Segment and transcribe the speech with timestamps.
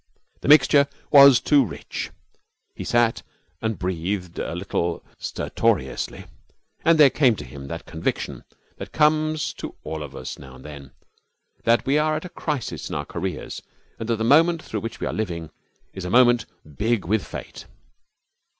[0.39, 2.09] The mixture was too rich.
[2.73, 3.21] He sat
[3.61, 6.25] and breathed a little stertorously,
[6.83, 8.43] and there came to him that conviction
[8.77, 10.89] that comes to all of us now and then,
[11.65, 13.61] that we are at a crisis of our careers
[13.99, 15.51] and that the moment through which we are living
[15.93, 16.47] is a moment
[16.77, 17.67] big with fate.